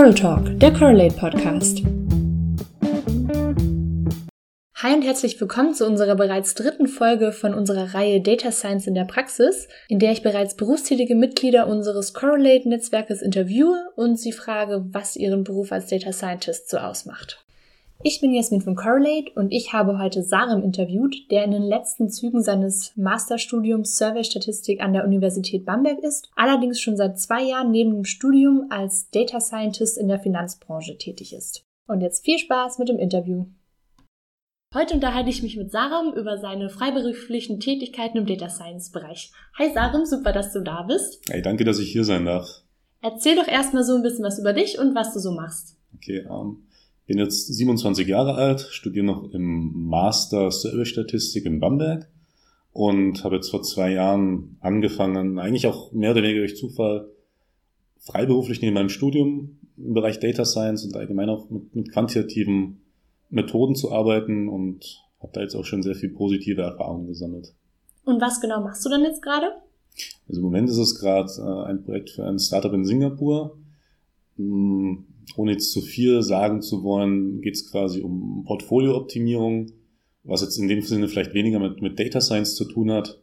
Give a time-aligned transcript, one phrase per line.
[0.00, 1.82] Coral Talk, der Correlate Podcast.
[4.76, 8.94] Hi und herzlich willkommen zu unserer bereits dritten Folge von unserer Reihe Data Science in
[8.94, 15.16] der Praxis, in der ich bereits berufstätige Mitglieder unseres Correlate-Netzwerkes interviewe und sie frage, was
[15.16, 17.44] ihren Beruf als Data Scientist so ausmacht.
[18.02, 22.08] Ich bin Jasmin von Correlate und ich habe heute Sarem interviewt, der in den letzten
[22.08, 27.90] Zügen seines Masterstudiums Survey-Statistik an der Universität Bamberg ist, allerdings schon seit zwei Jahren neben
[27.90, 31.66] dem Studium als Data Scientist in der Finanzbranche tätig ist.
[31.88, 33.44] Und jetzt viel Spaß mit dem Interview.
[34.74, 39.30] Heute unterhalte ich mich mit Sarem über seine freiberuflichen Tätigkeiten im Data Science Bereich.
[39.58, 41.20] Hi Sarem, super, dass du da bist.
[41.28, 42.62] Hey, danke, dass ich hier sein darf.
[43.02, 45.76] Erzähl doch erstmal so ein bisschen was über dich und was du so machst.
[45.94, 46.64] Okay, ähm,
[47.10, 52.08] bin jetzt 27 Jahre alt, studiere noch im Master Survey-Statistik in Bamberg
[52.72, 57.08] und habe jetzt vor zwei Jahren angefangen, eigentlich auch mehr oder weniger durch Zufall,
[57.98, 62.80] freiberuflich neben meinem Studium im Bereich Data Science und allgemein auch mit, mit quantitativen
[63.28, 67.52] Methoden zu arbeiten und habe da jetzt auch schon sehr viel positive Erfahrungen gesammelt.
[68.04, 69.50] Und was genau machst du denn jetzt gerade?
[70.28, 73.58] Also im Moment ist es gerade äh, ein Projekt für ein Startup in Singapur.
[75.36, 79.72] Ohne jetzt zu viel sagen zu wollen, geht es quasi um Portfoliooptimierung,
[80.24, 83.20] was jetzt in dem Sinne vielleicht weniger mit, mit Data Science zu tun hat.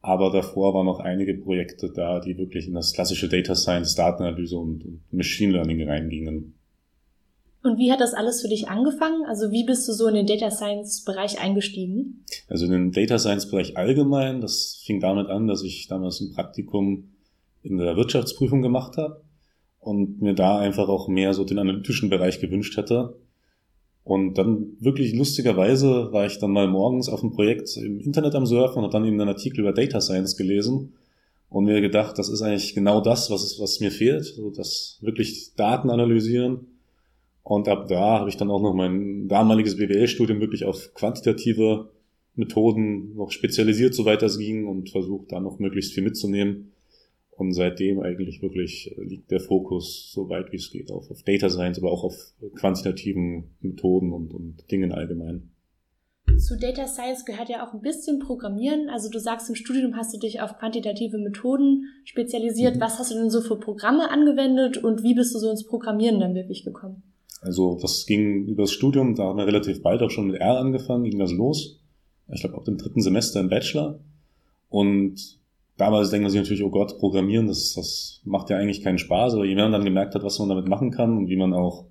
[0.00, 4.56] Aber davor waren noch einige Projekte da, die wirklich in das klassische Data Science, Datenanalyse
[4.56, 6.54] und, und Machine Learning reingingen.
[7.62, 9.24] Und wie hat das alles für dich angefangen?
[9.26, 12.24] Also wie bist du so in den Data Science Bereich eingestiegen?
[12.48, 16.32] Also in den Data Science Bereich allgemein, das fing damit an, dass ich damals ein
[16.32, 17.10] Praktikum
[17.64, 19.25] in der Wirtschaftsprüfung gemacht habe
[19.86, 23.14] und mir da einfach auch mehr so den analytischen Bereich gewünscht hätte.
[24.02, 28.46] Und dann wirklich lustigerweise war ich dann mal morgens auf einem Projekt im Internet am
[28.46, 30.94] Surfen und habe dann eben einen Artikel über Data Science gelesen
[31.50, 35.54] und mir gedacht, das ist eigentlich genau das, was, was mir fehlt, so das wirklich
[35.54, 36.66] Daten analysieren.
[37.44, 41.90] Und ab da habe ich dann auch noch mein damaliges BWL-Studium wirklich auf quantitative
[42.34, 46.72] Methoden noch spezialisiert, soweit das ging, und versucht da noch möglichst viel mitzunehmen.
[47.36, 51.50] Und seitdem eigentlich wirklich liegt der Fokus so weit wie es geht auf, auf Data
[51.50, 55.50] Science, aber auch auf quantitativen Methoden und, und Dingen allgemein.
[56.38, 58.88] Zu Data Science gehört ja auch ein bisschen Programmieren.
[58.88, 62.76] Also du sagst, im Studium hast du dich auf quantitative Methoden spezialisiert.
[62.76, 62.80] Mhm.
[62.80, 66.20] Was hast du denn so für Programme angewendet und wie bist du so ins Programmieren
[66.20, 67.02] dann wirklich gekommen?
[67.42, 70.58] Also das ging über das Studium, da haben wir relativ bald auch schon mit R
[70.58, 71.80] angefangen, ging das los.
[72.32, 74.00] Ich glaube, ab dem dritten Semester im Bachelor.
[74.68, 75.38] Und
[75.76, 79.34] damals denkt man sich natürlich, oh Gott, Programmieren, das, das macht ja eigentlich keinen Spaß,
[79.34, 81.52] aber je mehr man dann gemerkt hat, was man damit machen kann und wie man
[81.52, 81.86] auch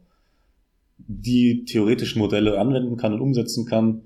[0.98, 4.04] die theoretischen Modelle anwenden kann und umsetzen kann,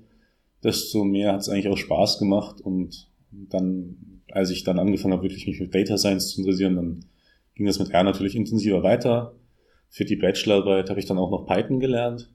[0.62, 2.60] desto mehr hat es eigentlich auch Spaß gemacht.
[2.60, 7.04] Und dann, als ich dann angefangen habe, wirklich mich mit Data Science zu interessieren, dann
[7.54, 9.34] ging das mit R natürlich intensiver weiter.
[9.88, 12.32] Für die Bachelorarbeit habe ich dann auch noch Python gelernt.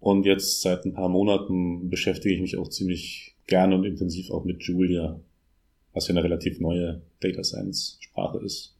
[0.00, 4.44] Und jetzt seit ein paar Monaten beschäftige ich mich auch ziemlich gerne und intensiv auch
[4.44, 5.20] mit Julia
[5.94, 8.74] was ja eine relativ neue Data Science Sprache ist.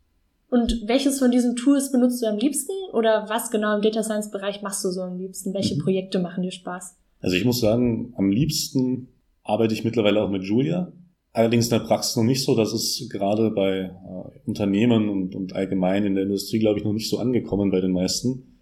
[0.50, 4.30] Und welches von diesen Tools benutzt du am liebsten oder was genau im Data Science
[4.30, 5.54] Bereich machst du so am liebsten?
[5.54, 5.80] Welche mhm.
[5.80, 6.96] Projekte machen dir Spaß?
[7.20, 9.08] Also ich muss sagen, am liebsten
[9.42, 10.92] arbeite ich mittlerweile auch mit Julia.
[11.32, 12.54] Allerdings in der Praxis noch nicht so.
[12.54, 16.92] Das ist gerade bei äh, Unternehmen und, und allgemein in der Industrie, glaube ich, noch
[16.92, 18.58] nicht so angekommen bei den meisten.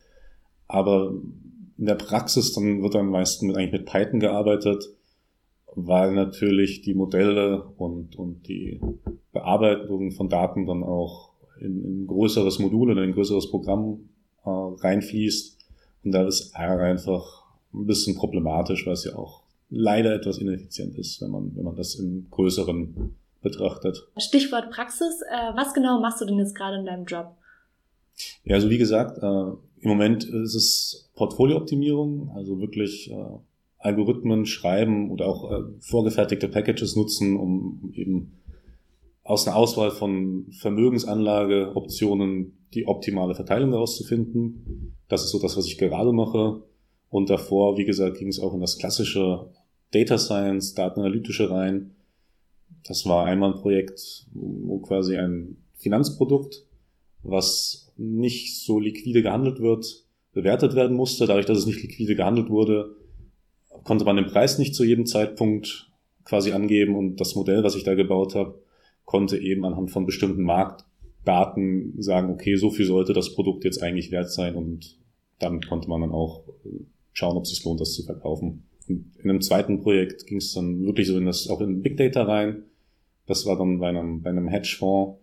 [0.69, 1.13] Aber
[1.77, 4.85] in der Praxis dann wird am meisten mit, eigentlich mit Python gearbeitet
[5.75, 8.81] weil natürlich die Modelle und, und die
[9.33, 14.09] Bearbeitung von Daten dann auch in, in ein größeres Modul oder in ein größeres Programm
[14.45, 15.59] äh, reinfließt.
[16.05, 20.99] Und da ist R einfach ein bisschen problematisch, weil es ja auch leider etwas ineffizient
[20.99, 24.07] ist, wenn man, wenn man das im Größeren betrachtet.
[24.19, 25.21] Stichwort Praxis.
[25.23, 27.35] Äh, was genau machst du denn jetzt gerade in deinem Job?
[28.45, 33.15] Ja, also wie gesagt, äh, im Moment ist es Portfoliooptimierung, also wirklich äh,
[33.83, 38.41] Algorithmen schreiben oder auch äh, vorgefertigte Packages nutzen, um eben
[39.25, 44.97] aus einer Auswahl von Vermögensanlageoptionen die optimale Verteilung herauszufinden.
[45.09, 46.63] Das ist so das, was ich gerade mache.
[47.09, 49.51] Und davor, wie gesagt, ging es auch in das klassische
[49.91, 51.95] Data Science, Datenanalytische rein.
[52.85, 56.67] Das war einmal ein Projekt, wo quasi ein Finanzprodukt,
[57.23, 61.27] was nicht so liquide gehandelt wird, bewertet werden musste.
[61.27, 62.97] Dadurch, dass es nicht liquide gehandelt wurde,
[63.85, 65.91] konnte man den Preis nicht zu jedem Zeitpunkt
[66.25, 68.61] quasi angeben und das Modell, was ich da gebaut habe,
[69.05, 74.11] konnte eben anhand von bestimmten Marktdaten sagen, okay, so viel sollte das Produkt jetzt eigentlich
[74.11, 74.99] wert sein und
[75.39, 78.65] damit konnte man dann auch äh, schauen, ob es sich lohnt, das zu verkaufen.
[78.89, 81.97] Und in einem zweiten Projekt ging es dann wirklich so in das, auch in Big
[81.97, 82.63] Data rein.
[83.27, 85.19] Das war dann bei einem, bei einem Hedgefonds,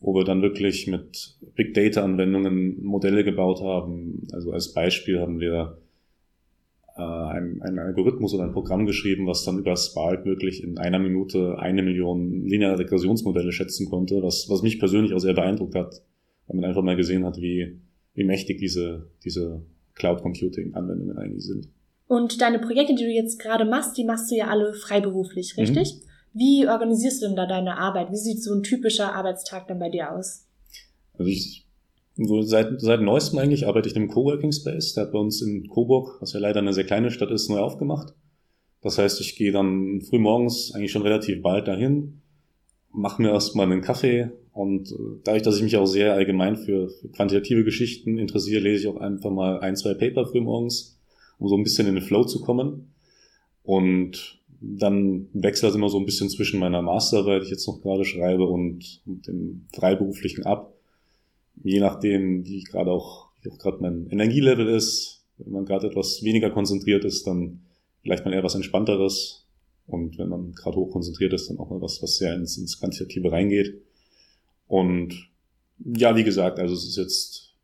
[0.00, 4.26] wo wir dann wirklich mit Big Data Anwendungen Modelle gebaut haben.
[4.32, 5.78] Also als Beispiel haben wir
[7.40, 11.58] einen, einen Algorithmus oder ein Programm geschrieben, was dann über Spark wirklich in einer Minute
[11.58, 16.02] eine Million lineare Regressionsmodelle schätzen konnte, was, was mich persönlich auch sehr beeindruckt hat,
[16.46, 17.80] weil man einfach mal gesehen hat, wie,
[18.14, 19.62] wie mächtig diese, diese
[19.94, 21.68] Cloud Computing Anwendungen eigentlich sind.
[22.06, 25.60] Und deine Projekte, die du jetzt gerade machst, die machst du ja alle freiberuflich, mhm.
[25.60, 25.94] richtig?
[25.94, 26.10] Mhm.
[26.32, 28.10] Wie organisierst du denn da deine Arbeit?
[28.10, 30.46] Wie sieht so ein typischer Arbeitstag dann bei dir aus?
[31.18, 31.66] Also ich,
[32.26, 34.94] so seit, seit neuestem eigentlich arbeite ich in einem Coworking Space.
[34.94, 37.58] Der hat bei uns in Coburg, was ja leider eine sehr kleine Stadt ist, neu
[37.58, 38.14] aufgemacht.
[38.82, 42.20] Das heißt, ich gehe dann früh morgens eigentlich schon relativ bald dahin,
[42.92, 44.94] mache mir erstmal einen Kaffee und
[45.24, 49.00] dadurch, dass ich mich auch sehr allgemein für, für quantitative Geschichten interessiere, lese ich auch
[49.00, 50.98] einfach mal ein, zwei Paper früh morgens,
[51.38, 52.92] um so ein bisschen in den Flow zu kommen.
[53.62, 57.80] Und dann wechselt das immer so ein bisschen zwischen meiner Masterarbeit, die ich jetzt noch
[57.80, 60.74] gerade schreibe, und dem freiberuflichen ab.
[61.62, 65.24] Je nachdem, wie gerade auch, wie auch gerade mein Energielevel ist.
[65.38, 67.62] Wenn man gerade etwas weniger konzentriert ist, dann
[68.02, 69.46] vielleicht mal eher was entspannteres.
[69.86, 72.78] Und wenn man gerade hoch konzentriert ist, dann auch mal was, was sehr ins, ins
[72.78, 73.82] Quantitative reingeht.
[74.68, 75.30] Und
[75.78, 77.54] ja, wie gesagt, also es ist jetzt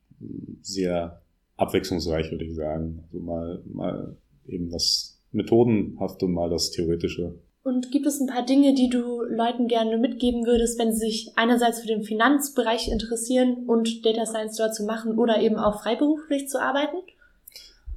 [0.62, 1.22] sehr
[1.56, 3.04] abwechslungsreich, würde ich sagen.
[3.04, 4.16] Also mal, mal
[4.46, 7.34] eben was methodenhaft und mal das Theoretische.
[7.66, 11.32] Und gibt es ein paar Dinge, die du Leuten gerne mitgeben würdest, wenn sie sich
[11.34, 16.46] einerseits für den Finanzbereich interessieren und Data Science dort zu machen oder eben auch freiberuflich
[16.46, 16.98] zu arbeiten?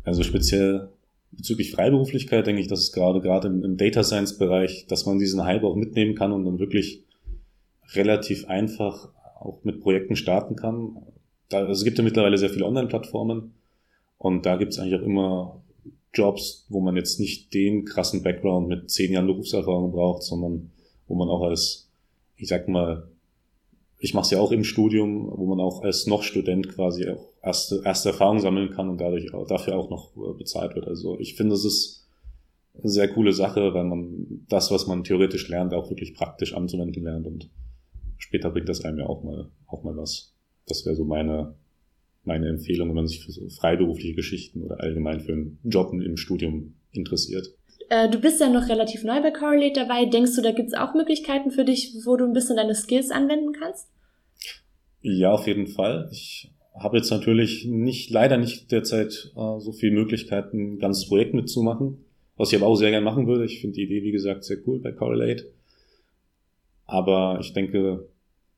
[0.03, 0.89] Also speziell
[1.29, 5.19] bezüglich Freiberuflichkeit denke ich, dass es gerade gerade im, im Data Science Bereich, dass man
[5.19, 7.03] diesen Hype auch mitnehmen kann und dann wirklich
[7.93, 10.97] relativ einfach auch mit Projekten starten kann.
[11.47, 13.53] Da, also es gibt ja mittlerweile sehr viele Online-Plattformen
[14.17, 15.61] und da gibt es eigentlich auch immer
[16.13, 20.71] Jobs, wo man jetzt nicht den krassen Background mit zehn Jahren Berufserfahrung braucht, sondern
[21.07, 21.89] wo man auch als,
[22.37, 23.07] ich sag mal,
[23.99, 27.33] ich mache es ja auch im Studium, wo man auch als noch Student quasi auch
[27.43, 30.87] erste, erste Erfahrung sammeln kann und dadurch auch, dafür auch noch äh, bezahlt wird.
[30.87, 32.07] Also ich finde, es ist
[32.81, 37.03] eine sehr coole Sache, weil man das, was man theoretisch lernt, auch wirklich praktisch anzuwenden
[37.03, 37.49] lernt und
[38.17, 40.33] später bringt das einem ja auch mal, auch mal was.
[40.65, 41.55] Das wäre so meine,
[42.29, 46.15] meine Empfehlung, wenn man sich für so freiberufliche Geschichten oder allgemein für einen Job im
[46.15, 47.47] Studium interessiert.
[47.89, 50.05] Äh, du bist ja noch relativ neu bei Correlate dabei.
[50.05, 53.09] Denkst du, da gibt es auch Möglichkeiten für dich, wo du ein bisschen deine Skills
[53.09, 53.89] anwenden kannst?
[55.01, 56.07] Ja, auf jeden Fall.
[56.11, 61.33] Ich habe jetzt natürlich nicht, leider nicht derzeit äh, so viele Möglichkeiten, ein ganzes Projekt
[61.33, 62.05] mitzumachen,
[62.37, 63.45] was ich aber auch sehr gerne machen würde.
[63.45, 65.51] Ich finde die Idee, wie gesagt, sehr cool bei Correlate.
[66.85, 68.07] Aber ich denke,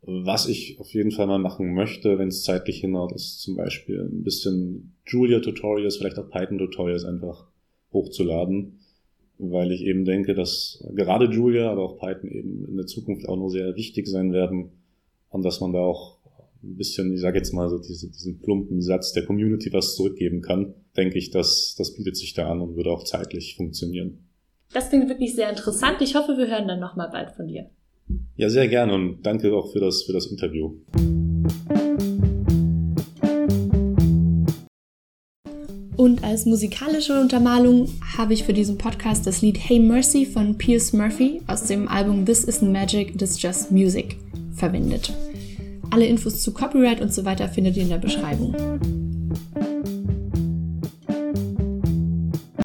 [0.03, 4.01] was ich auf jeden Fall mal machen möchte, wenn es zeitlich hinhaut, ist zum Beispiel
[4.01, 7.47] ein bisschen Julia-Tutorials, vielleicht auch Python-Tutorials einfach
[7.93, 8.79] hochzuladen,
[9.37, 13.35] weil ich eben denke, dass gerade Julia, aber auch Python eben in der Zukunft auch
[13.35, 14.71] nur sehr wichtig sein werden
[15.29, 16.19] und dass man da auch
[16.63, 20.41] ein bisschen, ich sage jetzt mal so diese, diesen plumpen Satz der Community was zurückgeben
[20.41, 24.27] kann, denke ich, dass das bietet sich da an und würde auch zeitlich funktionieren.
[24.73, 26.01] Das klingt wirklich sehr interessant.
[26.01, 27.69] Ich hoffe, wir hören dann nochmal bald von dir.
[28.35, 30.73] Ja, sehr gerne und danke auch für das, für das Interview.
[35.97, 37.87] Und als musikalische Untermalung
[38.17, 42.25] habe ich für diesen Podcast das Lied Hey Mercy von Pierce Murphy aus dem Album
[42.25, 44.17] This Isn't Magic, This Just Music
[44.55, 45.13] verwendet.
[45.91, 48.55] Alle Infos zu Copyright und so weiter findet ihr in der Beschreibung.